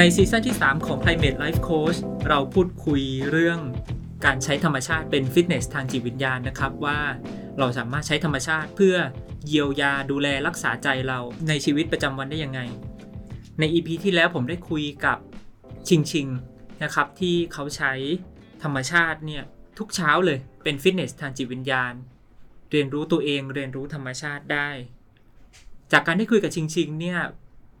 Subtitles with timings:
[0.00, 1.98] ในซีซั่นที่ 3 ของ Climate Life Coach
[2.28, 3.60] เราพูดคุยเรื่อง
[4.24, 6.98] การใช้ธรรมชาติเป็นฟิตเนสทางจิตวิญญาณนะครับว่า
[7.58, 8.96] เราสามารถใช้ธรรมชาติเพื่อ
[9.46, 11.18] เยียวยาดูแลรักษาใจเรา
[11.48, 12.60] ในชีวิตประจำวันได้ยังไง
[13.58, 15.18] ใน EP ที่แล้วผมได้คุยกับ
[15.88, 16.28] ชิงชิง
[16.82, 17.92] นะครับที่เขาใช้
[18.62, 19.44] ธรรมชาติเนี่ย
[19.78, 21.92] ทุกเช้าเลยเป็นฟิตเนสทางจิตวิญญาณ
[22.70, 24.68] เรียนรู้ตัวเองเรียนรู้ธรรมชาติได้
[25.92, 27.20] จากการได้คุยกับชิงชิงเนี่ย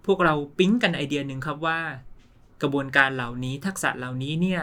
[0.06, 1.80] พวกเราปิ๊งกันไอเดียหนึ่งครับว่า
[2.62, 4.62] กระบวนการเหล่านี้ทักษะเหล่านี้เนี่ย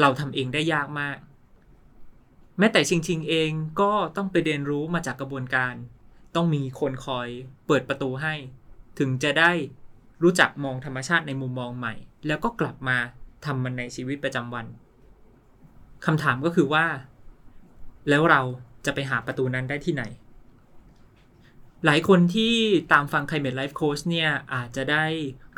[0.00, 1.18] เราทำเองได้ยากมาก
[2.58, 5.74] แม้แต่ชิงชิงเองก็ต้องไปเรียนรู้มาจากกระบวนการ
[6.34, 7.28] ต้องมีคนคอย
[7.66, 8.34] เปิดประตูให้
[8.98, 9.52] ถึงจะได้
[10.22, 11.94] รู้จักมองธรรมชาติในมุมมองใหม่
[12.26, 12.96] แล้วก็กลับมา
[13.44, 14.66] ทำมันในชีวิตประจำวัน
[16.06, 16.86] คำถามก็คือว่า
[18.08, 18.42] แล้วเรา
[18.86, 20.02] จะไปหาประตูนั้นได้ที่ไหน
[21.84, 22.54] หลายคนที่
[22.92, 25.04] ตามฟัง Climate Life Coach เนี่ยอาจจะได้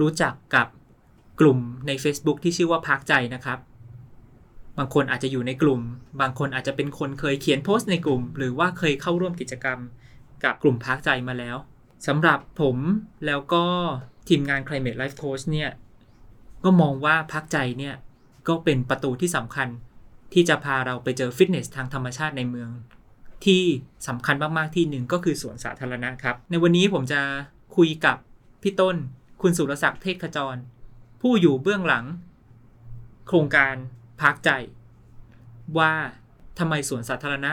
[0.00, 0.66] รู้จักกับ
[1.40, 3.58] กลุ่มใน Facebook ที่ชื่อว่าพักใจนะครับ
[4.78, 5.80] บางคนอาจจะอยู่ในกลุ่ม
[6.20, 9.78] บางคนอาจจะเป็นคนเคยเขียนโพสต์ในกลุ่ม หรือว่าเคยเข้าร่วมกิจกรรม
[10.44, 11.56] กับกลุ่มพักใจมาแล้ว
[12.06, 12.76] สำหรับผม
[13.26, 13.64] แล้วก็
[14.28, 15.70] ทีมงาน Climate Life Coach เนี่ย
[16.64, 17.94] ก็มองว่าพักใจเนี่ย
[18.48, 19.68] ก็เป็นประตูที่สำคัญ
[20.32, 22.70] ที่จะพาเราไปเจอฟิตเนสทางธรรมชาติในเมือง
[23.44, 23.62] ที่
[24.08, 27.20] สำคัญมาก ๆ ที่หนึ่งก็คือสวนสาธารณะครับ ในวันนี้ผมจะ
[27.76, 28.16] คุยกับ
[28.62, 28.96] พี่ต้น
[29.42, 30.56] คุณสุรศักดิ์เทศขจร
[31.24, 32.04] ผู้อยู่เบื้องหลัง
[33.26, 33.74] โครงการ
[34.22, 34.50] พักใจ
[35.78, 35.92] ว่า
[36.58, 37.52] ทำไมสวนสาธารณะ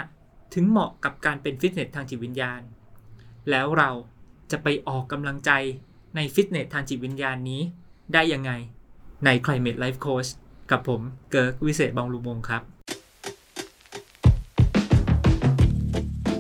[0.53, 2.61] ถึงเหมาะกับการเป็นฟิตเนสทางจิตวิญญาณ
[3.49, 3.91] แล้วเรา
[4.51, 5.51] จะไปออกกำลังใจ
[6.15, 7.61] ในฟิตเนสทางจิตวิญญาณนี้
[8.13, 8.51] ได้ยังไง
[9.25, 10.29] ใน Climate Life Coach
[10.71, 11.01] กับผม
[11.31, 12.63] เกิร์กวิเศษบองลูมงครับ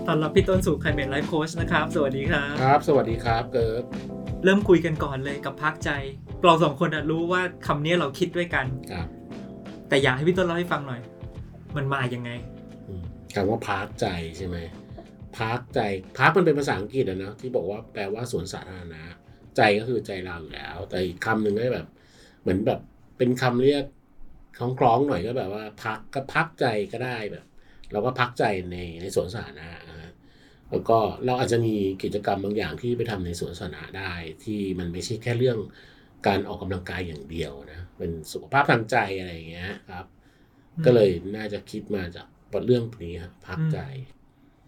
[0.07, 3.83] ต้อนรับพี่ต้นสู่ Climate Life Coach นะครับ สวัสดีครับ ครับ สวัสดีครับเกิร์ก
[4.43, 5.91] เริ่มคุยกันก่อนเลยกับ Park ใจ
[6.45, 9.07] เราสองคนอะรู้ว่าคำนี้เราคิดด้วยกันครับ
[9.89, 11.01] แต่อยากให้พี่ต้นเล่าให้ฟังหน่อย
[11.75, 12.29] มันมายังไง
[12.87, 13.03] อืม
[13.35, 14.57] คำว่า Park ใจใช่ไหม
[15.37, 15.79] Park ใจ
[16.17, 19.03] Park มันเป็นภาษาอังกฤษอะเนาะที่บอกว่าแปลว่าสวนสาธารณะ
[19.57, 21.87] ใจก็คือใจเราอยู่แล้ว แต่อีกคำหนึ่งก็แบบ
[22.41, 22.79] เหมือนแบบ
[23.17, 23.85] เป็นคำเรียก
[24.57, 27.45] คล้องๆหน่อยก็แบบว่าพักก็พักใจก็ได้แบบ
[27.91, 30.11] เราก็พักใจในในสวนสาธารณะนะฮะ
[30.71, 34.11] แล้วก็เราอาจจะมีกิจกรรมบางอย่างที่ไปทำในสวนสาธารณะได้
[34.43, 35.57] ที่มันไม่ใช่แค่เรื่อง
[36.27, 40.05] การออกกำลังกายอย่างเดียวนะ เป็นสุขภาพทางใจอะไรอย่างเงี้ยครับ
[40.75, 42.27] อืมก็เลยน่าจะคิดมาจาก
[42.65, 43.79] เรื่องนี้ครับพักใจ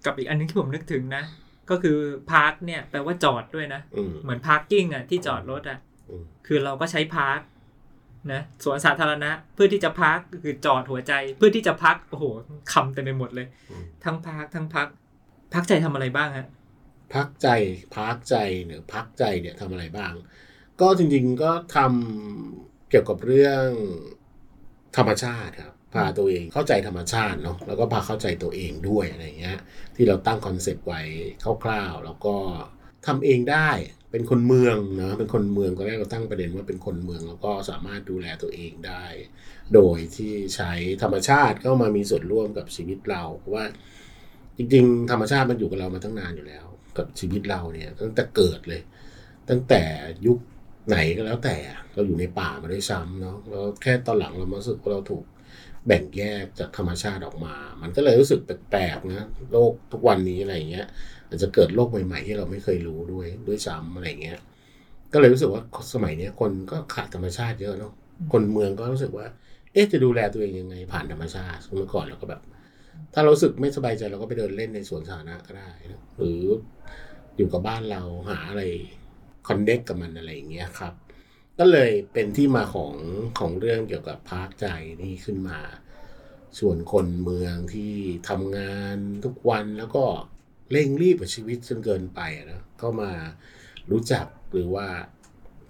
[0.06, 1.24] กับอีกอันนึงที่ผมนึกถึงนะ
[1.70, 1.98] ก็คือ
[2.32, 5.80] park เนี่ยแปลว่าจอดด้วยนะอืมเหมือน parking อะที่จอดรถอะ
[6.10, 7.40] อืมคือเราก็ใช้ park
[8.32, 12.26] นะสวนสาธารณะเพื่อที่จะพักคือจอดหัวใจ เพื่อที่จะพักโอ้โห
[12.74, 14.88] คำเต็มไปหมดเลยอืมทั้งพักทั้ง park
[15.54, 16.48] พักใจทำอะไรบ้างฮะ
[17.14, 17.48] พักใจ
[17.98, 18.36] พักใจ
[18.66, 20.12] หรือ Park ใจเนี่ยทำอะไรบ้าง
[20.82, 23.66] ก็จริงๆก็ทำเกี่ยวกับเรื่อง
[24.98, 29.60] ธรรมชาติครับพาตัวเองเข้าใจธรรมชาติเนาะแล้วก็พาเข้าใจตัวเองด้วยอะไรเงี้ย
[29.96, 31.02] ที่เราตั้งคอนเซปต์ไว้
[31.64, 32.36] คร่าวๆ แล้วก็
[33.08, 33.70] ทำเองได้
[34.12, 39.06] เป็นคนเมืองเนาะเป็นคนเมืองก็แรกเราตั้งประเด็นว่าเป็นคนเมือง แล้วก็สามารถดูแลตัวเองได้
[39.74, 43.66] โดยที่ใช้ธรรมชาติเข้ามามีส่วนร่วมกับชีวิตเราเพราะว่า
[44.58, 46.66] จริงๆ ธรรมชาติมันอยู่กับเรามาตั้งนานอยู่แล้ว
[46.98, 48.82] กับชีวิตเราเนี่ยตั้งแต่เกิดเลย
[49.50, 49.82] ตั้งแต่
[50.28, 50.38] ยุค
[50.88, 51.56] ไหนก็แล้วแต่
[51.94, 55.24] เราอยู่ในป่ามาด้วยซ้ำเนาะแล้วแค่ตอนหลังเรามาสึกว่าเราถูก
[55.88, 60.88] แบ่งแยกจากธรรมชาติออกมา มันก็เลยรู้สึกแปลกๆนะโลกทุกวันนี้อะไรอย่างเงี้ย
[61.28, 64.40] อาจจะเกิดโลกใหม่ๆที่เราไม่เคยรู้ด้วยด้วยซ้ำอะไรอย่างเงี้ย
[65.14, 65.62] ก็เลยรู้สึกว่า
[65.94, 67.94] สมัยนี้คนก็ขาดธรรมชาติเยอะเนาะ
[68.32, 69.26] คนเมืองก็รู้สึกว่า
[69.74, 72.42] เอ๊ะจะดูแลตัวเองยังไงผ่านธรรมชาติเมื่อก่อนเราก็แบบ
[73.14, 76.44] ถ้าเราสึกไม่สบายใจเราก็ไปเดินเล่นในสวนสาธารณะก็ได้นะหรือ
[77.38, 78.64] อยู่กับบ้านเราหาอะไร
[79.50, 80.94] คอนเน็กกับมันอะไรอย่างเงี้ยครับ
[81.60, 82.96] ก็เลยเป็นที่มาของ
[83.40, 84.66] ของเรื่องเกี่ยวกับพาร์คใจ
[85.02, 85.60] นี่ขึ้นมา
[86.60, 87.94] ส่วนคนเมืองที่
[88.30, 90.04] ทำงานทุกวันแล้วก็
[90.72, 93.12] เร่งรีบกับชีวิตจนเกินไปอะนะก็มา
[93.92, 94.88] รู้จักหรือว่า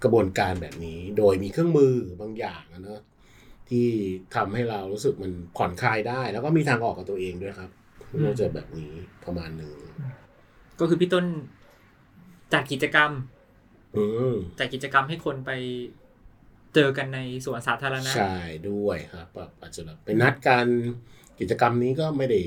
[0.02, 3.00] กระบวนการแบบนี้ โดยมีเครื่องมือบางอย่างอะเนอะ
[3.68, 3.86] ที่
[4.34, 7.70] ทำให้เรารู้สึกมันผ่อนคลายได้ แล้วก็มีทางออกกับตัวเองด้วยครับ
[8.12, 8.92] อืมน่าจะแบบนี้
[9.24, 9.74] ประมาณหนึ่ง
[10.80, 11.24] ก็คือพี่ต้น
[12.52, 13.39] จากกิจกรรมอืม
[14.58, 15.50] จากกิจกรรมให้คนไป
[16.74, 18.36] เจอกันในสวนสาธารณะ ใช่
[18.70, 20.66] ด้วยครับแบบอาจจะแบบไปนัดกัน
[21.40, 22.40] กิจกรรมนี้ก็ไม่ได้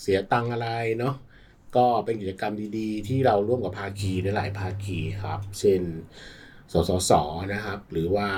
[0.00, 0.68] เสียตังค์อะไร
[0.98, 1.14] เนาะ
[1.76, 5.82] ก็เป็นกิจกรรมดีๆ ที่เราร่วมกับภาคีได้หลายภาคีครับ เช่น
[6.72, 7.12] สสส
[7.52, 8.28] นะครับ หรือว่า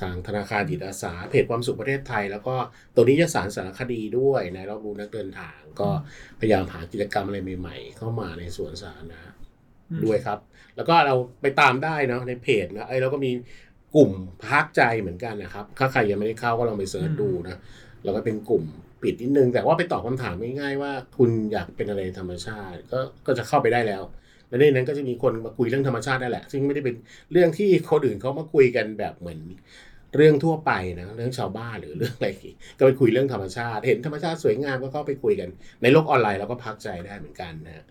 [0.00, 2.56] ทางธนาคารจิตอาสาเพจความสุขประเทศไทย แล้วก็
[2.94, 5.88] ตัวนี้จะสารสารคดีด้วยในรอบรู้นักเดินทาง ก็
[6.40, 9.35] พยายามหากิจกรรมอะไรใหม่ๆ เข้ามาในสวนสาธารณะอืม
[10.04, 10.38] ด้วยครับ
[10.76, 13.30] แล้วก็เราไปตามได้เนาะในเพจนะไอ้ยเราก็มี
[13.94, 14.10] กลุ่ม
[14.46, 17.58] พักใจเหมือนกันนะครับ ถ้าใครยังไม่ได้เข้าก็ลองไปเสิร์ชดูนะ
[18.04, 18.64] แล้วก็เป็นกลุ่ม
[19.02, 24.02] ปิดนิดนึง แต่ว่าไปตอบคำถามง่ายๆว่า คุณอยากเป็นอะไรในธรรมชาติ ก็ก็จะเข้าไปได้แล้ว
[24.48, 26.94] และในนั้นก็จะมีคนมาคุยเรื่องธรรมชาติได้แหละ ซึ่งไม่ได้เป็น
[27.32, 29.40] เรื่องที่คนอื่นเขามาคุยกันแบบเหมือน
[30.16, 35.48] เรื่องทั่วไปนะเรื่องชาวบ้านหรือเรื่องอะไรอย่างงี้ก็ไปคุยเรื่องธรรมชาติ เห็นธรรมชาติสวยงามก็เข้าไปคุยกัน
[35.82, 37.84] ในโลกออนไลน์เราก็พักใจได้เหมือนกันนะฮะ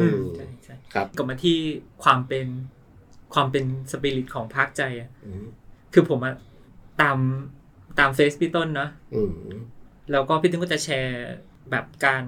[0.00, 1.58] อืมอือืมมใช่ใช่ครับกลับมาที่
[2.02, 2.46] ความเป็น
[3.34, 5.44] ความเป็นสปิริตของพักใจอะอืม
[5.92, 6.34] คือผมอะ
[7.00, 7.18] ตาม
[7.98, 9.32] ตามเฟซพี่ต้นเนาะอืม
[10.12, 11.28] แล้วก็พี่ต้นก็จะแชร์
[11.70, 12.22] แบบการ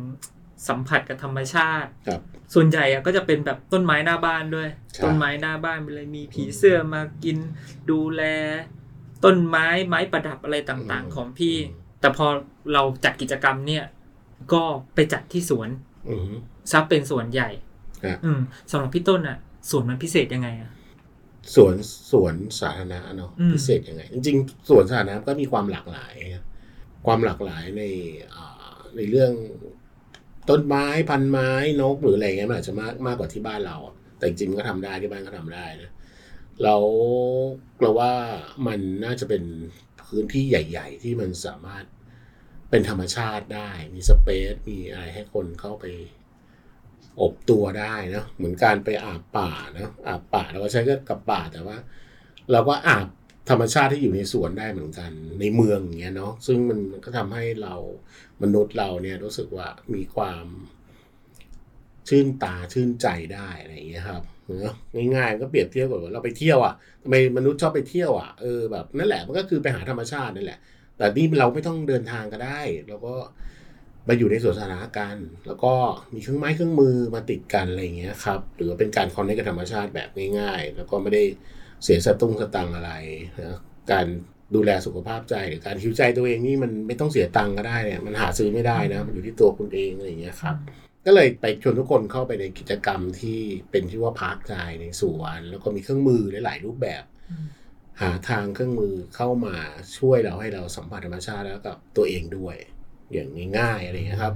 [0.68, 2.20] สัมผัสกับธรรมชาติครับ
[2.54, 7.38] ส่วนใหญ่อะก็จะเป็นแบบต้นไม้หน้าบ้านด้วยใช่ต้นไม้หน้าบ้านเป็นอะไรมีผีเสื้อมากิน
[7.90, 8.22] ดูแล
[9.24, 11.56] ต้นไม้ไม้ประดับอะไรต่างๆ ของพี่
[12.00, 12.26] แต่พอ
[12.72, 13.84] เราจัดกิจกรรมเนี่ย
[14.52, 14.62] ก็
[14.94, 15.87] ไปจัดที่สวนอืม
[16.72, 17.50] ซับเป็นสวนใหญ่
[18.04, 18.40] ครับอืม
[18.70, 19.38] สำหรับพี่ต้นอะ
[19.70, 20.70] สวนมันพิเศษยังไงอะ
[21.54, 21.74] สวน
[22.12, 26.44] สวนสาธารณะเนาะอืมพิเศษยังไง จริงๆสวนสาธารณะก็มีความหลากหลายนะ
[27.06, 27.82] ความหลากหลายใน
[28.34, 29.32] อ่าในเรื่อง
[30.50, 31.50] ต้นไม้พันไม้
[31.80, 35.90] นกหรืออะไรเงี้ยมันอาจจะมากมากกว่าที่บ้านเราอะแต่จริงๆก็ทำได้ที่บ้านก็ทำได้นะ
[36.62, 36.82] แล้ว
[37.80, 38.12] เราว่า
[38.66, 39.42] มันน่าจะเป็น
[40.06, 41.84] พื้นที่ใหญ่ ๆ ที่มันสามารถ
[42.70, 45.84] เป็นธรรมชาติได้ มีสเปซมีอะไรให้คนเข้าไป
[47.20, 51.76] อบตัวได้นะเหมือนการไปอาบป่านะอาบป่าเราก็ใช้กับป่าแต่ว่า
[52.52, 53.06] เราก็อาบ
[53.50, 55.10] ธรรมชาติที่อยู่ในสวนได้เหมือนกัน
[55.40, 57.74] ในเมืองอย่างเงี้ยเนาะซึ่งมันก็ทำให้เรา
[58.42, 60.44] มนุษย์เราเนี่ยรู้สึกว่ามีความ
[62.08, 64.74] ชื่นตาชื่นใจได้อะไรอย่างเงี้ยครับเนอะ
[65.16, 70.58] ง่ายๆก็เปรียบเทียบกับว่าเราไปเที่ยวอะทำไมมนุษย์ชอบไปเที่ยวอะเออแบบนั่นแหละมันก็คือไปหาธรรมชาตินั่นแหละ
[70.98, 73.14] แต่นี่เราไม่ต้องเดินทางก็ได้เราก็
[74.08, 75.16] มาอยู่ในสวนสาธารณะกัน
[75.46, 75.74] แล้วก็
[76.14, 80.08] มีเครื่องไม้เครื่องมือมาติดกันอะไรอย่างเงี้ยครับ หรือเป็นการคอนเนคกับธรรมชาติแบบ
[80.38, 81.22] ง่ายๆ แล้วก็ไม่ได้
[81.84, 82.92] เสียสตุ้งสตังอะไร
[83.40, 83.58] นะ
[83.92, 84.06] การ
[84.54, 90.56] ดูแลสุขภาพใจหรือการคิวใจตัวเองนี่มันไม่ต้องเสียตังก็ได้เนี่ยมันหาซื้อไม่ได้นะ มันอยู่ที่ตัวคุณเองอะไรอย่างเงี้ยครับ
[91.06, 93.40] ก็เลยไปชวนทุกคนเข้าไปในกิจกรรมที่
[93.70, 97.02] เป็นที่ว่าพาร์คใจในสวน แล้วก็มีเครื่องมือหลาย ๆ รูปแบบ
[98.00, 99.56] หาทางเครื่องมือเข้ามา
[99.98, 102.56] ช่วยเราให้เราสัมผัสธรรมชาติแล้วกับตัวเองด้วย
[103.12, 103.28] อย่าง
[103.58, 104.34] ง่ายๆอะไรอย่างเงี้ยครับ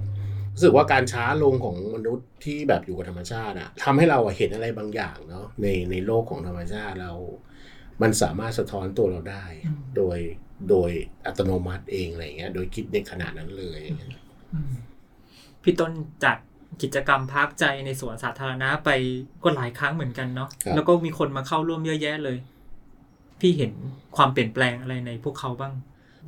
[0.55, 7.13] รู้สึกว่าการช้าลงของมนุษย์ที่แบบอยู่กับธรรมชาติอะทำให้เราอะเห็นอะไรบางอย่างเนาะในในโลกของธรรมชาติเรา
[8.03, 9.45] มันสามารถสะท้อนตัวเราได้
[9.97, 10.19] โดย
[10.71, 10.91] โดย
[11.27, 13.81] อัตโนมัติเองอะไรอย่างเงี้ย โดยคิดในขนาดนั้นเลย
[14.55, 14.73] อืม
[15.63, 15.93] พี่ต้น
[16.25, 16.39] จัด
[16.83, 18.91] กิจกรรมพักใจในสวนสาธารณะไป
[19.43, 22.37] ก็หลายครั้งเหมือนกันเนาะครับแล้วก็มีคนมาเข้าร่วมเยอะแยะเลย
[23.43, 23.73] พี่เห็น
[24.17, 25.73] ความเปลี่ยนแปลงอะไรในพวกเขาบ้าง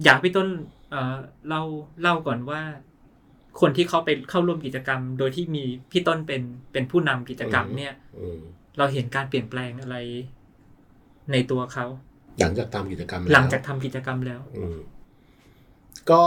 [0.04, 0.48] อยากให้พี่ต้น
[0.90, 1.16] เอ่อ
[1.48, 1.62] เล่า
[2.02, 2.60] เล่าก่อนว่า
[3.60, 8.40] คนที่เขาไปเข้าร่วมกิจกรรม โดยที่มีพี่ต้นเป็นเป็นผู้นำกิจกรรมเนี่ยอืม
[8.78, 9.96] เราเห็นการเปลี่ยนแปลงอะไร
[11.32, 11.86] ในตัวเขา
[12.40, 14.78] หลังจากทำกิจกรรมแวหลังจากทำกิจกรรมแล้ว อืม
[16.10, 16.24] ก็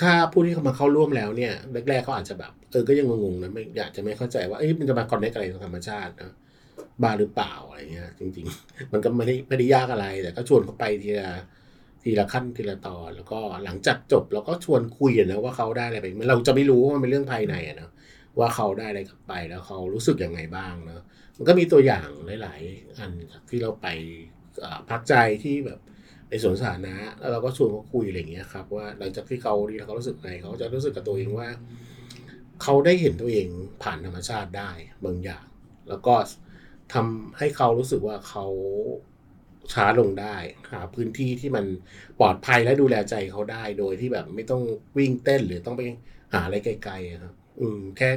[0.00, 1.52] ถ้าผู้ที่เขามาเข้าร่วมแล้วเนี่ย
[1.88, 6.32] แรกๆเขาอาจจะแบบเออก็ยังงงๆนะไม่อยากจะไม่เข้าใจว่าเอ้ยมันจะมาคอนเนคอะไรกับธรรมชาตินะ
[7.02, 11.30] บ้าหรือเปล่าอะไรเงี้ย จริง ๆ มันก็ไม่ได้ไม่ได้ยากอะไร แต่ก็ชวนเขาไปทีละ
[12.02, 17.90] ทีละขั้นทีละตอนแล้วก็หลังจากจบเราก็ชวนคุยนะว่าเขาได้อะไรไปเราจะไม่รู้ว่ามันเป็นเรื่องภายในอะเนาะ
[18.38, 21.02] ว่าเขาได้อะไรกลับไปแล้วเขารู้สึกยังไงบ้างเนาะ
[21.36, 22.08] มันก็มีตัวอย่าง
[22.42, 23.10] หลาย ๆ อัน
[23.50, 23.86] ที่เราไป
[24.90, 25.80] พักใจที่แบบ
[26.30, 31.48] ในสวนสาธารณะแล้วเราก็ชวนเขาคุยอะไรเงี้ยครับว่าหลังจากที่เขาดีเขารู้สึกไงเขาจะรู้สึกกับตัวเองว่า
[32.62, 33.48] เขาได้เห็นตัวเอง
[33.82, 34.70] ผ่านธรรมชาติได้
[35.04, 35.44] บางอย่าง
[35.88, 36.14] แล้วก็
[36.92, 38.46] ทำให้เขารู้สึกว่าเขา
[39.72, 40.36] ช้าลงได้
[40.72, 41.64] หาพื้นที่ที่มัน
[42.20, 44.62] ปลอดภัยและดูแลใจเขาได้โดยที่แบบไม่ต้อง
[44.98, 45.82] วิ่งเต้นหรือต้องไป
[46.34, 48.10] หาอะไรไกลๆอะครับ อืมแค่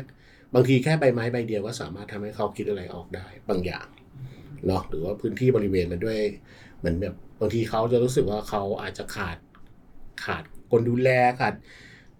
[0.55, 3.87] บางทีแค่ใบไม้ใบเดียวก็สามารถทำให้เขาคิดอะไรออกได้บางอย่าง
[4.67, 6.17] เนาะหรือว่าพื้นที่บริเวณมันด้วย
[6.79, 9.37] เหมือนแบบบางทีเขาจะรู้สึกว่าเขาอาจจะขาด
[10.25, 11.53] ขาดคนดูแลขาด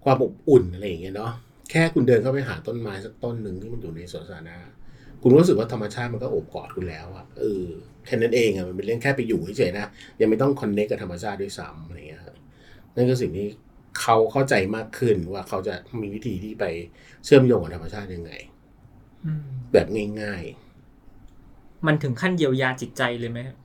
[0.04, 1.32] ความอบอุ่นอะไรอย่างเงี้ยเนาะ
[1.72, 4.56] แค่คุณเดินเข้าไปหาต้นไม้สักต้นหนึ่งที่มันอยู่ในสวนสาธารณะ
[5.24, 7.66] คุณรู้สึกว่าธรรมชาติมันก็โอบกอดคุณแล้วอะเออ
[8.06, 9.86] แค่นั้นเองอะมันเป็นเรื่องแค่ไปอยู่เฉยๆนะ
[10.22, 12.36] ยังไม่ต้องคอนเนคกับธรรมชาติด้วยซ้ำอะไรเงี้ยครับ
[12.96, 13.48] นั่นคือสิ่งที่
[14.02, 16.66] เขาเข้าใจมากขึ้นว่าเขาจะมีวิธีที่ไป
[17.26, 18.32] เชื่อมโยงกับธรรมชาติยังไง
[19.26, 19.88] อืมแบบ
[20.22, 23.58] ง่ายๆ มันถึงขั้นเยียวยาจิตใจเลยไหมครับ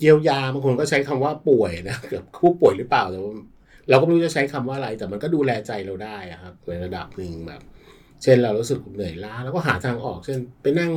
[0.00, 3.34] เยียวยาบางคนก็ใช้คำว่าป่วยนะแบบผู้ป่วยหรือเปล่าแต่ว่า
[3.90, 7.62] เราก็ไม่รู้จะใช้คำว่าอะไร แต่มันก็ดูแลใจเราได้อะครับในระดับหนึ่งแบบ
[8.22, 10.92] เช่นเรารู้สึกเหนื่อยล้าแล้วก็หาทางออก เช่นไปนั่ง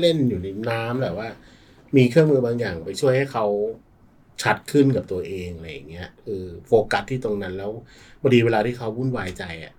[0.00, 1.28] เล่นๆอยู่ในน้ำแบบว่า
[1.96, 3.46] มีเครื่องมือบางอย่างไปช่วยให้เขา
[4.42, 7.70] ชัดขึ้นกับตัวเองอะไรอย่างเงี้ยเออโฟกัสที่ตรงนั้นแล้ว
[8.20, 9.72] พอดีเวลาที่เขาวุ่นวายใจอะ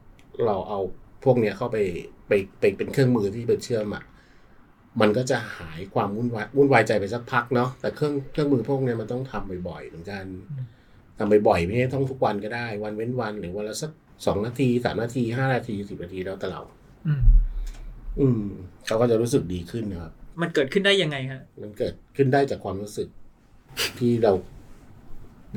[0.46, 0.80] เราเอา
[1.24, 1.78] พวกเนี้ยเข้าไป
[2.28, 4.04] ไปไปเป็นเครื่องมือที่ไปเชื่อมอะ
[5.02, 10.26] มันก็จะหายความวุ่นวายวุ่นวายใจไปสักพักเนาะแต่เครื่องเครื่องมือพวกเนี้ยมันต้องทำบ่อยๆเหมือนกัน
[11.18, 13.92] ทำบ่อยๆไม่ใช่ต้องทุกวันก็ได้ วันเว้นวันหรือวันละสัก
[14.26, 16.62] สองนาทีสามนาทีห้านาทีสิบนาทีแล้วแต่เรา
[17.08, 17.22] อืม
[18.20, 18.42] อืม
[18.86, 23.08] เขาก็จะรู้สึกดีขึ้นนะครับ มันเกิดขึ้นได้ยังไงฮะมันเกิดขึ้นได้จากความรู้สึก
[24.00, 24.34] ที่เรา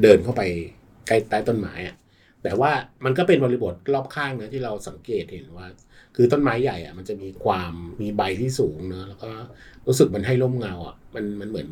[0.02, 0.42] เดินเข้าไป
[1.06, 1.96] ใกล้ใต้ต้นไม้อะ
[2.42, 2.72] แต่ว่า
[3.04, 5.66] มันก็เป็นบริบทรอบข้างนะที่เราสังเกตเห็นว่า
[6.16, 9.30] คือต้นไม้ใหญ่อะมันจะมีความมีใบที่สูงเนอะแล้วก็
[9.86, 11.68] รู้สึกมันให้ร่มเงาอะมันมันเหมือน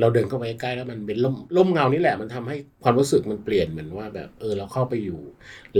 [0.00, 5.20] เราเดินเข้าไปใกล้แล้วมันเป็นร่มร่มเงานี่แหละ มันทำให้ความรู้สึกมันเปลี่ยนเหมือนว่าแบบเออเราเข้าไปอยู่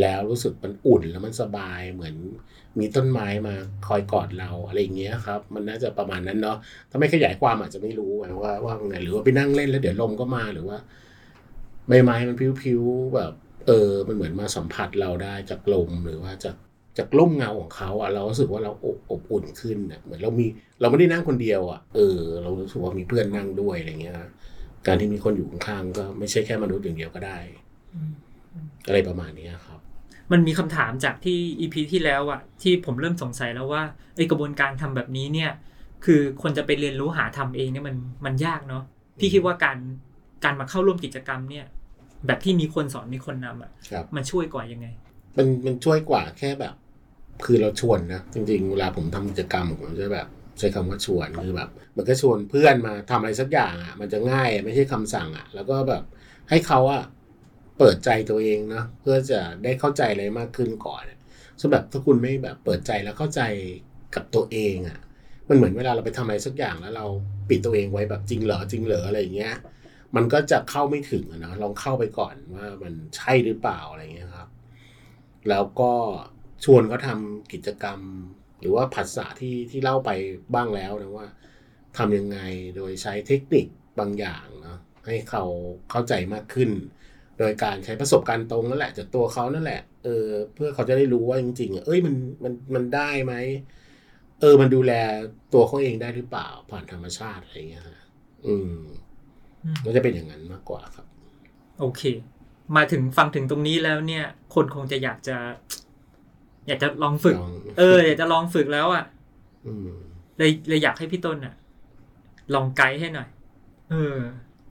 [0.01, 2.15] แล้วรู้สึกมันอุ่นแล้วมันสบายเหมือน
[2.79, 3.55] มีต้นไม้มา
[3.87, 6.57] คอยกอดเราอะไรอย่างเงี้ยครับ มันน่าจะประมาณนั้นเนาะ
[6.91, 10.79] ถ้าไม่ขยายความอาจจะไม่รู้ไงว่าว่าไงหรือว่าไปนั่งเล่นแล้วเดี๋ยวลมก็มาหรือว่า
[11.89, 13.33] ใบไม้มันพิ้วๆแบบ
[13.67, 16.57] เออ มันเหมือนมาสัมผัสเราได้จากลมหรือว่าจาก
[16.99, 20.47] จากร่มเงาของเขาอะเรารู้สึกว่าเราอบอบอุ่นขึ้นอะเหมือนเรามี
[20.81, 24.29] เราไม่ได้นั่งคนเดียวอะเออ เรารู้สึกว่ามีเพื่อนนั่งด้วยอะไรเงี้ยนะ
[24.87, 27.39] การที่มีคนอยู่ข้างๆก็ไม่ใช่แค่มนุษย์อย่างเดียวก็ได้
[28.87, 29.70] อะไรประมาณเนี้ยครับ
[30.33, 33.83] มันมีคำถามจากที่ EP ที่แล้วอะที่ผมเริ่มสงสัยแล้วว่า
[34.17, 35.51] ไอกระบวนการทำแบบนี้เนี่ย
[36.05, 38.83] คือคนจะไปเรียนรู้หาทำเองเนี่ยมันมันยากเนาะ
[39.19, 39.79] พี่คิดว่าการ
[40.45, 41.67] การมาเข้าร่วมกิจกรรมเนี่ย
[42.27, 44.87] แบบที่มีคนสอนมีคนนำอะครับมันช่วยกว่ายังไง
[45.37, 46.75] มันมันช่วยกว่าแค่แบบ
[47.45, 56.03] คือเราชวนนะจริงๆเวลาผมทำกิจกรรมผมจะแบบใช้คำว่าชวนคือแบบ มันก็ชวนเพื่อนมาทำอะไรสักอย่างอะ มันจะง่ายอะไม่ใช่คำสั่งอะ แล้วก็แบบ
[56.51, 57.03] ให้เขาอะ
[57.83, 61.03] เปิดใจตัวเองเนาะเพื่อจะได้เข้าใจอะไรมากขึ้นก่อน
[61.61, 63.43] สำหรับถ้าคุณไม่แบบเปิดใจแล้วเข้าใจ
[64.15, 64.99] กับตัวเองอะ
[65.49, 67.07] มันเหมือนเวลาเราไปทำอะไรสักอย่างแล้วเรา
[67.49, 69.55] ปิดตัวเองไว้แบบจริงเหรอจริงเหรออะไรอย่างเงี้ย
[70.17, 74.49] มันก็จะเข้าไม่ถึงนะลองเข้าไปก่อนว่ามันใช่หรือเปล่าอะไรเงี้ยครับ
[75.49, 75.93] แล้วก็
[76.65, 78.01] ชวนเขาทำกิจกรรม
[78.61, 80.11] หรือว่าภาษาที่ที่เล่าไป
[80.55, 81.27] บ้างแล้วนะว่า
[81.99, 82.39] ทำยังไง
[82.77, 83.67] โดยใช้เทคนิค
[83.99, 85.45] บางอย่างเนาะให้เขา
[85.91, 86.71] เข้าใจมากขึ้น
[87.41, 93.35] โดยการใช้ประสบการณ์ตรงนั่นแหละจากตัวเขานั่นแหละเออเพื่อเขาจะได้รู้ว่าจริงๆอะเอ้ยมันมันมันได้ไหม
[94.41, 94.93] เออ มันดูแล
[95.53, 97.99] ตัวเขาเองได้หรือเปล่า ผ่านธรรมชาติอะไรเงี้ยฮะ
[98.47, 98.77] อืม
[99.85, 101.07] ก็จะเป็นอย่างนั้นมากกว่าครับ
[101.81, 102.03] โอเค
[102.77, 105.37] มาถึงฟังถึงตรงนี้แล้วเนี่ย คนคงจะอยากจะ
[106.69, 109.05] อยากจะลองฝึกลองเอออยากจะลองฝึกแล้วอะ
[109.67, 109.91] อืม
[110.39, 111.55] เลยเลยอยากให้พี่ต้นอะ
[112.55, 113.29] ลองไกด์ให้หน่อย
[113.91, 114.19] เออ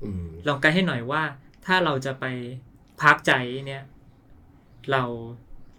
[0.03, 1.21] อืมลองไกด์ให้หน่อยว่า
[1.65, 2.25] ถ้าเราจะไป
[3.01, 3.31] พักใจ
[3.67, 3.83] เนี่ย
[4.91, 5.03] เรา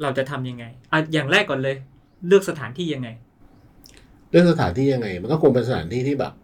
[0.03, 1.77] เราจะทำยังไงอะอย่างแรกก่อนเลย
[2.27, 3.09] เลือกสถานที่ยังไง
[4.31, 6.35] เรื่องสถานที่ยังไง มันก็คงเป็นสถานที่ที่แบบ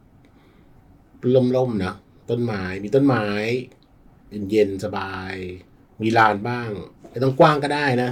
[1.57, 1.95] ล่มๆนะ
[2.31, 3.27] ต้นไม้มีต้นไม้
[4.51, 5.35] เย็นๆสบาย
[6.03, 6.71] มีลานบ้าง
[7.11, 8.11] ไม่ต้องกว้างก็ได้นะ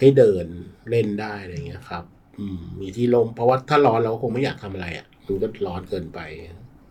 [0.00, 0.46] ให้เดิน
[0.90, 2.04] เล่นได้อะไรเงี้ยครับ
[2.40, 6.20] อืม มีที่ลมเพราะว่าถ้าร้อนเราก็คงไม่อยากทำอะไรอะ่ะมันก็ร้อนเกินไป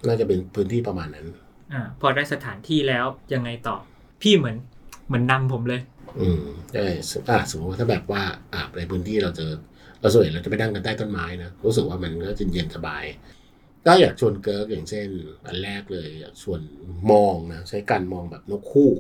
[0.08, 1.28] น่าจะเป็นพื้นที่ประมาณนั้น
[1.74, 3.78] อ่าพอได้สถานที่แล้วยังไงต่อ
[4.22, 4.58] พี่เหมือน
[5.08, 5.82] เหมือนนำผมเลย
[6.20, 6.44] อืม
[6.74, 9.52] ใช่สอะสมมติว่าถ้าแบบว่าอ่าในพื้นที่เราเจอ
[10.00, 13.04] เราส่วนใหญ่เราจะไปนั่งกันใต้ต้นไม้นะรู้สึกว่ามันก็จะเย็นสบาย
[13.86, 15.08] ก็อยากชวนเกิร์กอย่างเช่น
[15.48, 16.62] อันแรกเลยอยากชวน
[17.12, 18.92] มองนะใช้การมองแบบนกคู่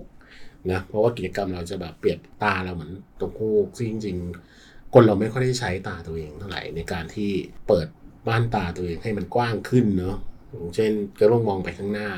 [0.71, 2.91] นะเพราะว่ากิจกรรมเราจะแบบเปรียบตาเราเหมือน
[3.21, 7.31] นกคู่ซึ่งจริงๆ คนเราไม่ค่อยได้ใช้ตาตัวเองเท่าไหร่ในการที่
[7.67, 7.87] เปิด
[8.27, 10.17] บ้านตาตัวเองให้มันกว้างขึ้นเนาะ
[10.51, 12.09] อย่างเช่นเกิร์กลองมองไปข้างหน้า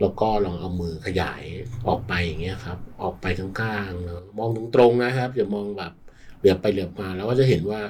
[0.00, 1.42] แล้วก็ลองเอามือขยาย
[1.88, 5.92] ออกไปอย่างเงี้ยครับ ออกไปข้างๆเนอะมองตรงๆนะครับอย่ามองแบบ
[6.38, 7.80] เหลือบไปเหลือบมาแล้วก็จะเห็นว่า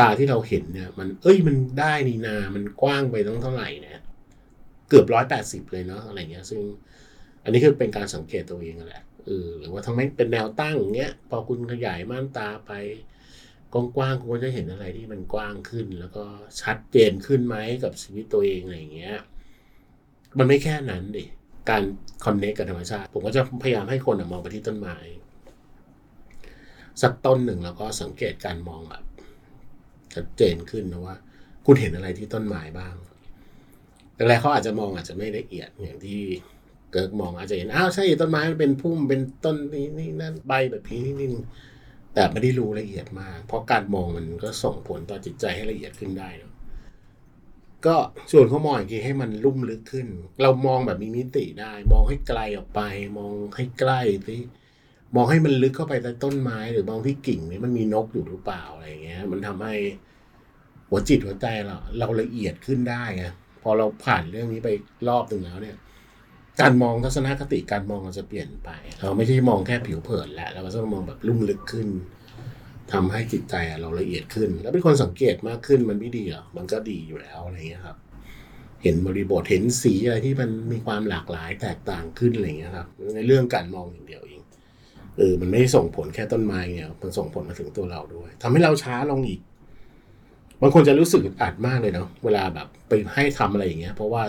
[0.00, 4.00] ตาที่เราเห็นเนี่ย มันเอ้ยมันได้นี่นา มันกว้างไปตั้งเท่าไหร่เนี่ย
[4.88, 6.60] เกือบร้อยแปดสิบเลยเนาะอะไรเงี้ย ซึ่ง
[7.44, 12.72] อันนี้คือเป็นการสังเกตตัวเองนั่นแหละเออหรือว่าทั้งไม่เป็นแนวตั้งอย่างเงี้ย พอคุณขยายม่านตาไป
[13.72, 16.24] กว้างๆคุณก็จะเห็นอะไรที่มันกว้างขึ้น แล้วก็
[16.60, 19.16] ชัดเจนขึ้นไหมกับชีวิตตัวเองอะไรอย่างเงี้ย
[20.38, 21.24] มันไม่แค่นั้นดิ
[21.70, 21.82] การ
[22.24, 24.96] คอนเนคกับธรรมชาติ ผมก็จะพยายามให้คนมองไปที่ต้นไม้
[27.02, 29.04] สักต้นหนึ่งแล้วก็สังเกตการมองแบบ
[30.14, 31.16] ชัดเจนขึ้นนะว่า
[31.66, 32.94] คุณเห็นอะไรที่ต้นไม้บ้าง
[34.14, 36.20] แต่แรกเขาอาจจะมองอาจจะไม่ละเอียดอย่างที่
[36.92, 41.28] เกิร์กมองอาจจะเห็นอ้าวใช่ต้นไม้มันเป็นพุ่มเป็นต้นนี้นี่นั่นใบแบบนี้นี่นี่
[42.14, 46.53] แต่ไม่ได้รู้ละเอียดมาก เพราะการมองมันก็ส่งผลต่อจิตใจให้ละเอียดขึ้นได้นะ
[47.86, 47.96] ก็
[48.32, 50.06] ส่วนเขามองอีกทีให้มันลุ่มลึกขึ้น
[50.42, 52.80] เรามองแบบมีมิติได้ มองให้ไกลออกไป
[53.18, 54.40] มองให้ใกล้ที่
[55.16, 59.74] มองให้มันลึกเข้าไปใต้ต้นไม้ หรือมองที่กิ่งนี้มันมีนกอยู่หรือเปล่าอะไรเงี้ย มันทำให้
[60.88, 63.24] หัวจิตหัวใจเราเราละเอียดขึ้นได้ไง
[63.62, 64.68] พอเราผ่านเรื่องนี้ไป
[65.08, 65.76] รอบหนึ่งแล้วเนี่ย
[66.60, 68.70] การมองทัศนคติการมองเราจะเปลี่ยนไป
[69.02, 71.88] เราไม่ใช่มองแค่ผิวเผินแล้วเราก็จะมองแบบลุ่มลึกขึ้น
[72.92, 77.96] ทำให้จิตใจเราละเอียดขึ้น แล้วเป็นคนสังเกตมากขึ้นมันไม่ดีเหรอมันก็ดีอยู่แล้วอะไรเงี้ยครับ
[78.82, 84.42] เห็นบริบทเห็นสีอะไรที่มันมีความหลากหลายแตกต่างขึ้นอะไรเงี้ยครับในเรื่องการมองอย่างเดียวเอง
[85.18, 89.40] เออมันไม่ส่งผลแค่ต้นไม้เนี่ยมันส่งผลมาถึงตัวเราด้วยทำให้เราช้าลงอีก
[90.60, 94.22] บางคนจะรู้สึกอัดมากเลยเนาะเวลาแบบไปให้ทำอะไรอย่างเงี้ย เพราะว่า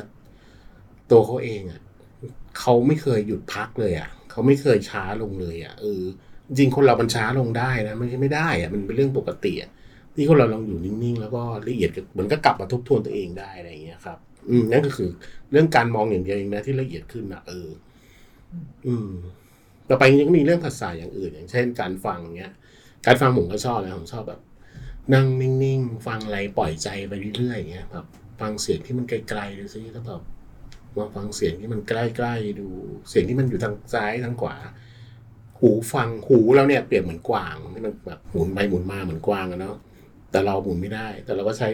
[1.12, 1.82] ตัวเขาเองอะ่ะ
[2.60, 6.02] เขาไม่เคยหยุดพักเลยอะ่ะเขาไม่เคยช้าลงเลยอะ่ะเออ
[6.48, 9.70] จริงคนเรามันช้าลงได้นะไม่ใช่ไม่ได้อะมันเป็นเรื่องปกติอะ
[10.16, 14.18] ที่คนเราลองอยู่นิ่งๆ แล้วก็ละเอียดกับเหมือนก็กลับมาทบทวนตัวเองได้อะไรอย่างเงี้ยครับ
[14.50, 15.10] อืมนั่นก็คือ
[15.52, 17.70] เรื่องการมองอย่างเดียวเองนะที่ละเอียดขึ้นนะเออ
[18.88, 19.10] อืม
[19.90, 22.54] ต่อไปยังมีเรื่องภาษาอย่างอื่น อย่างเช่น การฟังเงี้ย
[23.06, 24.42] การฟังผมก็ชอบนะผมชอบแบบ
[25.14, 28.06] นั่งนิ่งๆ ฟังอะไรปล่อยใจไปเรื่อยๆอย่างเงี้ยแบบ
[28.42, 30.22] ฟังเสียงที่มันไกลๆดูซิแล้วแบบ
[30.98, 32.68] มาฟังเสียงที่มันใกล้ๆดู
[33.10, 34.56] เสียงที่มันอยู่ทางซ้ายทางขวา
[35.66, 39.78] หูฟังหูเราเนี่ยเปรียบเหมือนกวางที่มันแบบหมุนไปหมุนมาเหมือนกวางอะเนาะ
[40.32, 41.70] แต่เราหมุนไม่ได้ แต่เราก็ใช้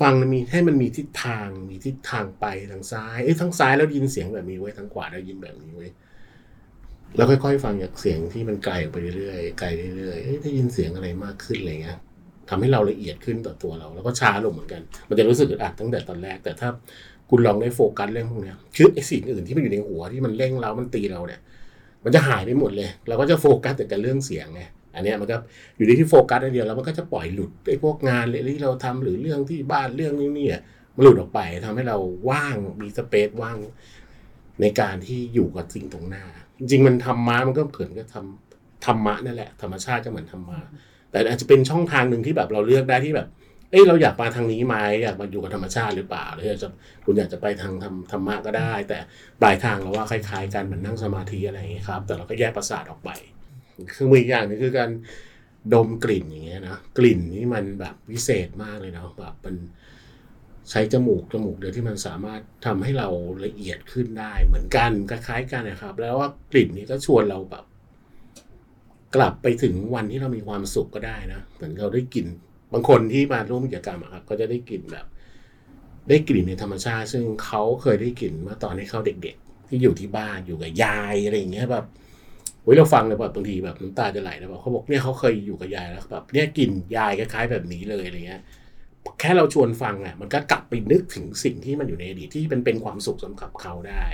[0.00, 5.88] ฟังมีให้มันมีทิศทางมีทิศทางไปทางซ้ายเอ้ยทางซ้ายได้ยินเสียงแบบนี้ไว้ทางขวาได้ยินแบบนี้ไว้
[7.16, 9.66] แล้วค่อยๆฟังจากเสียงที่มันไกลออกไปเรื่อยๆไกล
[9.96, 11.98] เรื่อยๆเอ้ยได้ยินเสียงอะไรมากขึ้นอะไรเงี้ย
[12.48, 16.68] ทำให้เราละเอียดขึ้นต่อตัวเรา แล้วก็ช้าลงเหมือนกัน มันจะรู้สึกอึดอัดตั้งแต่ตอนแรก แต่ถ้า
[17.30, 21.40] คุณลองได้โฟกัสเรื่องพวกเนี้ยคือไอ้สิ่งอื่นที่มันอยู่ในหัวที่มันเร่งเรา มันตีเราเนี่ย
[22.06, 24.62] มันจะหายไปหมดเลย เราก็จะโฟกัสแต่กับเรื่องเสียงไง
[24.94, 25.36] อันนี้มันก็
[25.76, 30.60] อยู่ในที่โฟกัสอันเดียวแล้วมันก็จะปล่อยหลุดไอ้พวกงานเลยที่เราทำหรือเรื่องที่บ้านเรื่องนี้เนี่ย
[30.96, 31.96] มันหลุดออกไปทำให้เรา
[32.30, 33.58] ว่างมีสเปซว่าง
[34.60, 36.24] ในการที่อยู่กับสิ่งตรงหน้า
[36.58, 40.58] จริงๆมันธรรมะมันก็เกิดก็ทำธรรมะนั่นแหละธรรมชาติก็เหมือนธรรมะ
[41.10, 43.28] แต่อาจจะเป็นช่องทางหนึ่งที่แบบเราเลือกได้ที่แบบ
[43.70, 46.68] เอ้ยเราอยากมาทางนี้ไหมอยากมาอยู่กับธรรมชาติหรือเปล่าหรือจะ
[47.04, 48.98] คุณอยากจะไปทางธรรมธรรมะก็ได้ แต่
[49.40, 53.10] ปลายทางเราว่าคล้ายๆกันเหมือนนั่งสมาธิอะไรอย่างเงี้ยครับ แต่เราก็แยกประสาทออกไป
[53.94, 54.90] คือมือย่างนึงคือการ
[55.74, 59.56] ดมกลิ่นอย่างเงี้ยนะกลิ่นนี่มันแบบวิเศษมากเลยเนาะแบบมัน
[60.70, 63.08] ใช้จมูกจมูกเดียวที่มันสามารถทำให้เรา
[63.44, 67.64] ละเอียดขึ้นได้เหมือนกันคล้ายๆกันนะครับ แล้วว่ากลิ่นนี้ก็ชวนเราแบบ
[69.14, 72.26] กลับไปถึงวันที่เรามีความสุขก็ได้นะเหมือนเราได้กลิ่น
[72.72, 75.06] บางคนที่มาร่วมกิจกรรมครับก็จะได้กลิ่นแบบ
[76.08, 81.84] ได้กลิ่นในธรรมชาติ ซึ่งเขาเคยได้กลิ่นเมื่อตอนที่เขาเด็ก ๆ ที่อยู่ที่บ้านอยู่กับยายอะไรอย่างเงี้ยแบบ
[82.62, 88.40] เว้ยเราฟังเลยแบบบางทีแบบน้ำตาจะไหลนะแบบเขาบอกเนี่ยเขาเคยอยู่กับยายแล้วแบบเนี่ยกลิ่นยายคล้ายๆแบบนี้เลยอะไรเงี้ย
[89.20, 94.06] แค่เราชวนฟังอะมันก็กลับไปนึกถึงสิ่งที่มันอยู่ในอดีตที่เป็นเป็นความสุขสำหรับเขาได้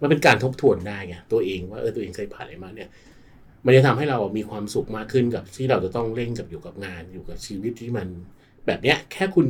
[0.00, 2.88] มันเป็นการทบทวนได้ไงตัวเองว่าเออตัวเองเคยผ่านอะไรมาเนี่ย
[3.64, 8.08] มันจะทำให้เรามีความสุขมากขึ้นกับที่เราจะต้องเร่งกับอยู่กับงานอยู่กับชีวิตที่มัน
[8.66, 9.46] แบบเนี้ยแค่คุณ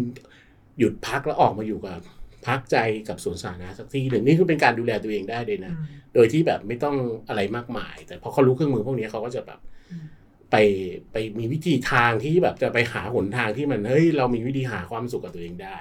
[0.79, 2.01] หยุดพักแล้วออกมาอยู่กับ
[2.47, 2.77] พักใจ
[3.09, 5.73] กับสวนสาธารณะสักที่หนึ่งนี่คือเป็นการดูแลตัวเองได้เลยนะ
[6.15, 6.97] โดยที่แบบไม่ต้อง
[7.29, 10.05] อะไรมากมาย แต่พอเขารู้เครื่องมือพวกนี้เขาก็จะแบบอืม
[10.51, 10.57] ไป
[11.13, 15.79] ไปมีวิธีทางที่แบบจะไปหาหนทางที่มันเฮ้ยเรามีวิธีหาความสุขกับตัวเองได้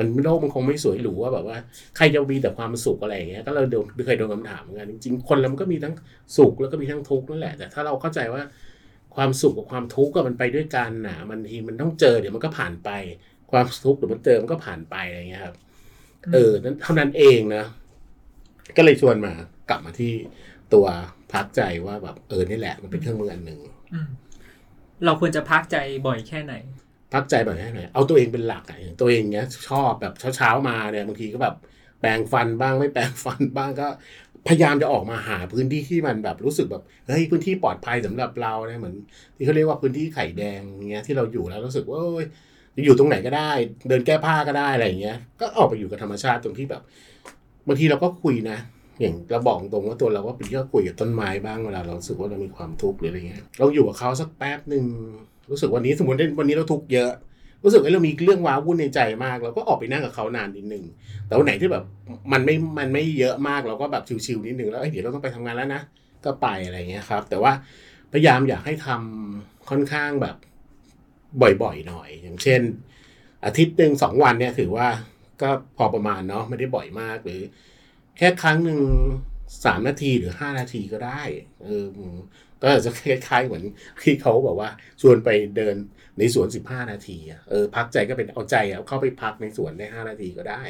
[0.00, 1.58] มันโลกมันคงไม่สวยหรูว่าแบบว่า
[1.96, 5.94] ใครจะมีแต่ความสุขอะไรอย่างเงี้ยก็เราโดนเคยโดนคำถามเหมือนกันจริงๆคนเรามันก็มีทั้ง
[6.36, 8.42] สุขแล้วก็มีทั้งทุกข์นั่นแหละแต่ถ้าเราเข้าใจว่า
[9.16, 12.90] ความสุขกับความทุกข์ก็มันไปด้วยกันนะมันทีมันต้องเจอเดี๋ยวมันก็ผ่านไป
[13.50, 15.56] ความทุกข์เดี๋ยวมันเจอมันก็ผ่านไปอะไรเงี้ยครับ
[16.32, 17.64] เออนั้นเท่านั้นเองนะ
[18.76, 19.32] ก็เลยชวนมา
[19.70, 20.12] กลับมาที่
[20.74, 20.86] ตัว
[21.32, 23.60] พักใจว่าแบบเออนี่แหละมันเป็นเครื่องมืออันหนึ่ง
[23.92, 24.08] อืม
[25.04, 26.54] เราควรจะพักใจบ่อยแค่ไหน
[27.12, 31.54] พักใจแบบไหนเอาตัวเองเป็นหลักอะอย่างตัวเองเนี้ยชอบแบบเช้าๆมาเนี่ยบางทีก็แบบ
[32.00, 33.88] แปรงฟันบ้างไม่แปรงฟันบ้างก็
[34.48, 38.94] พยายามจะออกมาหาพื้นที่ที่มันแบบรู้สึกแบบเฮ้ยพื้นที่ปลอดภัยสำหรับเราเนี่ยเหมือน
[39.36, 42.24] ที่เขาเรียกว่าพื้นที่ไข่แดงเงี้ยที่เราอยู่แล้วรู้สึกว่าอ้ย
[42.86, 43.50] อยู่ตรงไหนก็ได้
[43.88, 46.82] เดินแก้ผ้าก็ได้อะไรอย่างเงี้ย ก็ออกไปอยู่กับธรรมชาติตรงที่แบบ
[47.68, 48.58] บางทีเราก็คุยนะ
[49.00, 54.84] อย่างเราบอกตรงว่าตัวเราก็เป็นที่คุยกับต้นไม้บ้างเวลาเราสึกว่าเรามีความทุกข์หรืออะไรเงี้ยเราอยู่กับเขาสักแป๊บหนึ่ง
[55.50, 57.10] รู้สึกวันนี้สมมติวันนี้เราทุกข์เยอะ
[57.64, 60.84] รู้สึกว่าเรามีเรื่องว้าวุ่นในใจมากเราก็ออกไปนั่งกับเขานานนิดนึง
[61.26, 61.84] แต่วันไหนที่แบบ
[62.32, 65.82] มันไม่มันไม่เยอะมากเราก็แบบชิวๆนิดนึงแล้วเเดี๋ยวเราต้องไปทำงานแล้วนะ
[66.24, 67.52] ก็ไปอะไรเงี้ยครับ แต่ว่า
[68.12, 70.36] พยายามอยากให้ทำค่อนข้างแบบ
[71.62, 72.60] บ่อยๆหน่อย อย่างเช่น
[73.44, 74.88] อาทิตย์หนึ่งสองวันเนี่ยถือว่า
[75.42, 77.40] ก็พอประมาณเนาะไม่ได้บ่อยมากหรือ
[78.16, 78.80] แค่ครั้งหนึ่ง
[79.64, 81.22] สามนาทีหรือห้านาทีก็ได้
[81.62, 81.84] เออ
[82.62, 83.64] ก็จะคล้ายๆเหมือน
[84.02, 84.70] ที่เขาบอกว่า
[85.00, 85.76] ชวนไปเดิน
[86.18, 87.18] ในสวนสิบห้านาที
[87.50, 90.62] เออพักใจก็เป็นเอาใจอะเข้าไปพักในสวนได้ห้านาทีก็ได้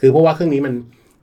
[0.00, 0.74] คือเพราะว่าเครื่องนี้มัน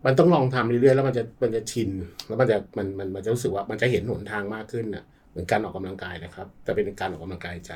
[0.06, 1.89] มันต้องลองทำเรื่อยๆแล้วมันจะมันจะชิน
[2.28, 7.73] แล้วมันจะมันมันมันจะรู้สึกว่ามันจะเห็นหนทางมากขึ้นอะเหมือนการออกกำลังกายนะครับ แต่เป็นการออกกำลังกายใจ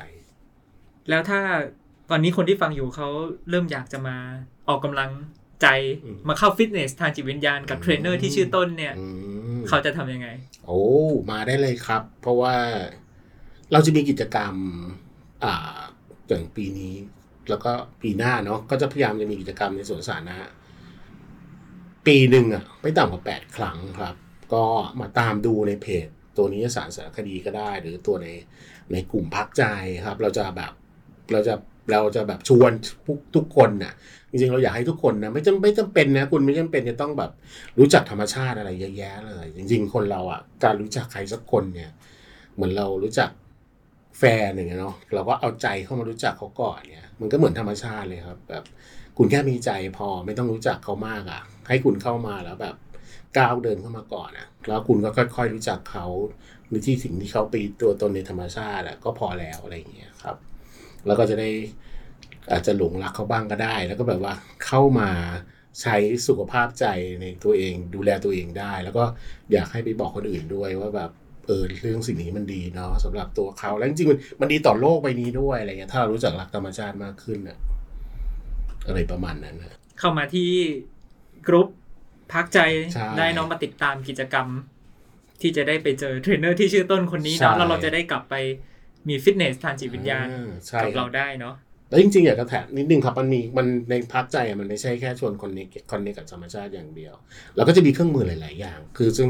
[1.08, 1.40] แล้วถ้า
[2.10, 3.08] ตอนนี้คนที่ฟังอยู่เขา
[3.50, 4.16] เริ่มอยากจะมา
[4.68, 5.10] ออกกำลัง
[5.62, 5.66] ใจ
[6.04, 9.06] อืมมาเข้าฟิตเนสทางจิตวิญญาณกับอืมเทรนเนอร์ที่ชื่อต้นเนี่ยอื
[9.58, 10.28] มเขาจะทำยังไง
[10.66, 10.82] โอ้
[11.30, 12.54] มาได้เลยครับ เพราะว่า
[13.72, 14.54] เราจะมีกิจกรรม
[15.44, 15.78] อ่า
[16.28, 16.94] อย่างปีนี้
[17.48, 17.72] แล้วก็
[18.02, 20.36] ปีหน้าเนาะก็จะพยายามจะมีกิจกรรมในสวนสาธารณะ
[22.06, 24.14] ปีหนึ่งอะไม่ต่ำกว่าแปดครั้งครับ
[24.54, 24.64] ก็
[25.00, 28.28] มาตามดูในเพจ ตัวนี้สารสารคดีก็ได้ หรือตัวใน
[28.92, 29.64] ในกลุ่มพักใจ
[30.06, 30.72] ครับ เราจะแบบ
[31.32, 31.54] เราจะ
[31.90, 32.72] เราจะแบบชวน
[33.06, 33.92] ทุกทุกคนน่ะ
[34.30, 37.30] จริงๆเราอยากให้ทุกคนนะไม่จำไม่จำเป็นนะคุณไม่จำเป็นจะต้องแบบ
[37.78, 41.90] รู้จักธรรมชาติอะไรเยอะแยะเลย จริง ๆ คนเราอะการรู้จักใครสักคนเนี่ย
[42.54, 43.30] เหมือนเรารู้จัก
[44.18, 48.64] แฟนอย่างเงี้ยเนาะเราก็เอาใจเข้ามารู้จักเขาก่อนเนี่ย มันก็เหมือนธรรมชาติเลยครับ แบบ
[49.18, 52.76] คุณแค่มีใจพอไม่ต้องรู้จักเขามากอะ ให้คุณเข้ามาแล้วแบบ
[53.38, 56.06] ก้าวเดินเข้ามาก่อนอะ แล้วคุณก็ค่อย ๆ รู้จักเขา
[56.68, 60.36] ในที่สิ่งที่เขาไปตัวตนในธรรมชาติอะก็พอแล้วอะไรอย่างเงี้ยครับ
[61.06, 61.50] แล้วก็จะได้
[62.52, 64.34] อาจจะหลงรักเขาบ้างก็ได้ แล้วก็แบบว่า
[64.64, 65.10] เข้ามา
[65.82, 66.86] ใช้สุขภาพใจ
[67.20, 69.04] ในตัวเอง ดูแลตัวเองได้ แล้วก็
[69.52, 71.10] อยากให้ไปบอกคนอื่นด้วยว่าแบบ
[71.46, 77.58] เออเรื่องสิ่งนี้มันดีเนาะสำหรับตัวเขาแล้วจริงๆมันมันดีต่อโลกใบนี้ด้วยอะไรเงี้ยถ้าเรารู้จักรักธรรมชาติมากขึ้นอะ
[78.86, 80.50] อะไรประมาณนั้นนะเข้ามาที่
[81.48, 81.68] group
[82.32, 82.58] Park ใจ
[82.94, 84.46] ใช่ได้น้องมาติดตามกิจกรรม
[85.40, 88.34] ที่จะได้ไปเจอเทรนเนอร์ที่ชื่อต้นคนนี้เนาะใช่แล้วเราจะได้กลับไป
[89.08, 91.54] มีฟิตเนสทางจิตวิญญาณอ่ใช่กับคเรารับได้เนาะ
[91.88, 97.14] แล้วจริงๆอยากจะแถมนิดนึงครับมันมีมันใน Park ใจอะมันไม่ใช่แค่ชวนคนนี้ connect กับธรรมชาติอย่างเดียว
[97.56, 99.28] เราก็จะมีเครื่องมือหลาย ๆ อย่าง คือซึ่ง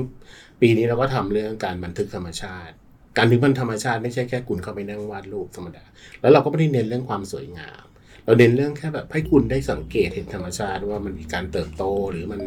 [0.61, 2.75] ปีนี้เราก็ทำเรื่องการบันทึกธรรมชาติ
[3.17, 5.85] การบันทึกธรรมชาติไม่ใช่แค่คุณเข้าไปนั่งวาดรูปธรรมดา
[6.21, 7.85] แล้วเราก็ไม่ได้เน้นเรื่องความสวยงาม
[8.25, 12.41] เราเน้นเรื่องแค่แบบให้คุณได้สังเกตเห็นธรรมชาติว่ามันมีการเติบโตหรือมัน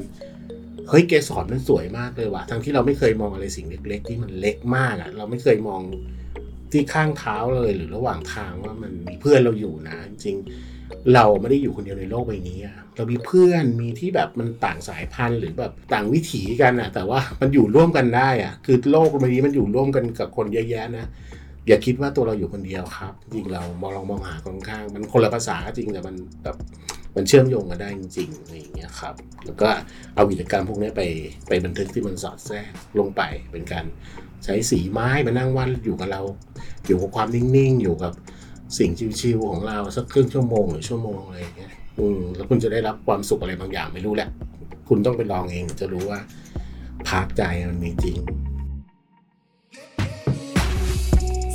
[0.90, 5.82] เฮ้ยเกสรมันสวยมากเลยว่ะทั้งที่เราไม่เคยมองอะไรสิ่งเล็ก ๆ ที่มันเล็กมากอะ่ะเราไม่เคยมอง
[6.76, 10.38] ที่ข้างเท้าเลยหรือระหว่างทางว่ามันมีเพื่อนเราอยู่นะ จริง
[11.14, 12.60] เราไม่ได้อยู่คนเดียวในโลกใบนี้
[12.96, 21.08] เรามีเพื่อนมีที่แบบมันต่างสายพันธุ์หรือแบบต่างวิถีกันอะแต่ว่ามันอยู่ร่วมกันได้อะคือโลกใบนี้มันอยู่ร่วมกันกับคนเยอะแยะนะ
[21.68, 26.58] อย่าคิดว่าตัวเราอยู่คนเดียวครับ จริงเรามองลองมองหาคนข้าง มันคนละภาษาจริงแต่มันแบบ
[27.16, 29.70] มันเชื่อมโยงกันได้จริงๆอะไรอย่างเงี้ยครับ แล้วก็
[30.16, 31.02] เอากิจกรรมพวกนี้ไป
[31.48, 33.86] ไปบันทึกที่มันสอดแทรกลงไปเป็นการ
[34.44, 36.22] ใช้สีไม้มานั่งวาดอยู่กับเรา
[36.88, 38.14] อยู่กับความนิ่งๆ อยู่กับ
[38.78, 44.30] สิ่งชิวๆของเราสักครึ่งชั่วโมงหรือชั่วโมงอะไรอย่างเงี้ยอืมแล้วคุณจะได้รับความสุขอะไรบางอย่างไม่รู้แหละ
[44.90, 46.20] คุณต้องไปลองเองถึงจะรู้ว่า
[47.10, 48.18] พักใจมันมีจริง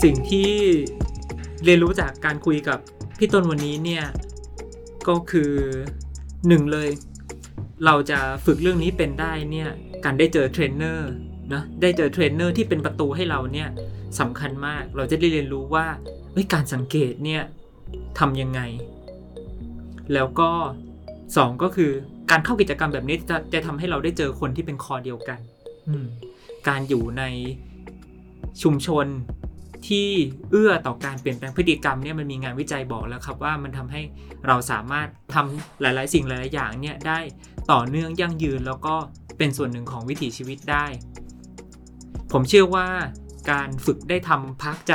[0.02, 0.50] สิ่งที่
[1.64, 2.78] เรียนรู้จากการคุยกับ
[3.18, 4.04] พี่ต้นวันนี้เนี่ย
[5.08, 5.52] ก็คือ
[6.48, 6.88] หนึ่งเลย
[7.84, 9.70] เราจะฝึกเรื่องนี้เป็นได้เนี่ย
[10.04, 11.10] การได้เจอเทรนเนอร์
[11.54, 13.68] นะได้เจอเทรนเนอร์ที่เป็นประตูให้เราเนี่ย
[14.20, 15.86] สำคัญมากเราจะได้เรียนรู้ว่า
[16.52, 17.42] การสังเกตเนี่ย
[18.18, 18.60] ทำยังไง
[20.14, 20.50] แล้วก็
[21.36, 21.90] สองก็คือ
[22.30, 25.38] การเข้ากิจกรรมแบบนี้จะจะทำให้เราได้เจอคนที่เป็นคอเดียวกัน
[26.68, 27.22] การอยู่ใน
[28.62, 29.06] ชุมชน
[29.88, 30.08] ที่
[30.50, 34.02] เอื้อต่อการเปลี่ยนแปลงพฤติกรรมเนี่ยมันมีงานวิจัยบอกแล้วครับว่ามันทำให้
[34.46, 37.18] เราสามารถทำหลาย ๆ สิ่งหลาย ๆ อย่างเนี่ยได้
[37.72, 38.94] ต่อเนื่องยั่งยืนแล้วก็
[39.38, 40.86] เป็นส่วนหนึ่งของวิถีชีวิตได้
[42.32, 42.88] ผมเชื่อว่า
[43.50, 44.94] การฝึกได้ทำพักใจ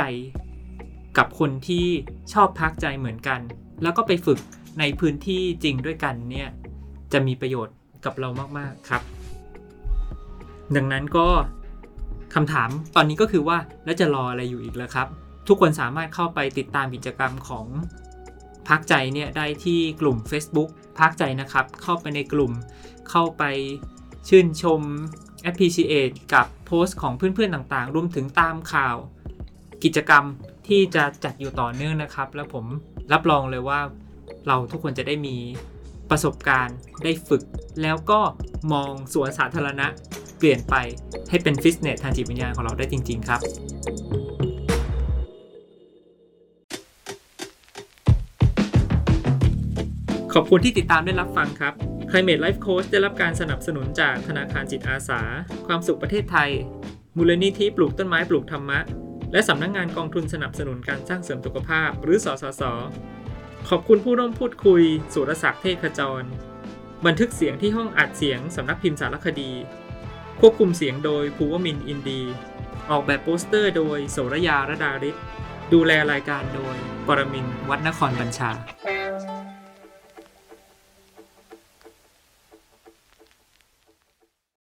[1.18, 1.86] กับคนที่
[2.32, 3.40] ชอบพักใจเหมือนกัน
[3.82, 4.38] แล้วก็ไปฝึก
[4.78, 6.48] ในพื้นที่จริงด้วยกันเนี่ย
[7.12, 9.02] จะมีประโยชน์กับเรามากๆครับ
[10.76, 11.26] ดังนั้นก็
[12.34, 15.08] คำถามตอนนี้ก็คือว่าแล้วจะรออะไรอยู่อีกแล้วครับ
[15.48, 17.66] ทุกคนสามารถเข้าไปติดตามกิจกรรมของ
[18.68, 22.52] พักใจเนี่ยได้ที่กลุ่ม Facebook พักใจนะครับ เข้าไปในกลุ่ม
[23.10, 23.42] เข้าไป
[24.28, 24.82] ชื่นชม
[25.48, 28.96] appreciate กับโพสต์ของเพื่อนๆต่างๆ รวมถึงตามข่าว
[29.84, 30.24] กิจกรรม
[30.68, 32.64] ที่จะจัดอยู่ต่อเนื่องนะครับ แล้วผม
[33.12, 33.80] รับรองเลยว่า
[34.46, 35.36] เราทุกคนจะได้มี
[36.10, 37.42] ประสบการณ์ได้ฝึก
[37.82, 38.20] แล้วก็
[38.72, 39.86] มองสวนสาธารณะ
[40.38, 40.74] เปลี่ยนไป
[41.28, 43.40] ให้เป็นฟิตเนสทางจิตวิญญาณของเราได้จริง ๆ ครับ
[50.34, 55.20] ขอบคุณที่ติดตามได้รับฟังครับ Climate Life Coach ได้รับการสนับสนุนจากธนาคารจิตอาสา
[55.66, 56.50] ความสุขประเทศไทย
[57.16, 58.80] มูลนิธิปลูกต้นไม้ปลูกธรรมะ
[59.32, 62.62] และสำนักงงานกองทุนสนับสนุนการสร้างเสริมสุขภาพ หรือสสส
[63.68, 64.82] ขอบคุณผู้ร่วมพูดคุย
[65.14, 66.22] สุรศักดิ์เทศขจร
[67.06, 69.52] บันทึกเสียงที่ห้องอัดเสียงสำนักพิมพ์สารคดี
[70.40, 72.22] ควบคุมเสียงโดยภูวมินอินดี
[72.90, 75.16] ออกแบบโปสเตอร์โดยโสรยาระดาริศ
[75.72, 76.76] ดูแลรายการโดย
[77.06, 78.95] ปรมินวัดนครบัญชา